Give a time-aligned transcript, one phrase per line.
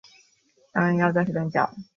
[0.73, 1.69] 扬言要断手断脚